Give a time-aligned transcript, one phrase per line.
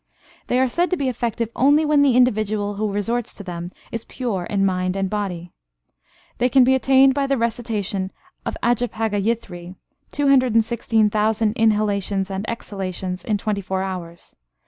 [0.47, 4.03] They are said to be effective only when the individual who resorts to them is
[4.03, 5.51] pure in mind and body.
[6.39, 8.11] This can be attained by the recitation
[8.43, 9.75] of ajapagayithri
[10.11, 14.35] (216,000 inhalations and exhalations in twenty four hours).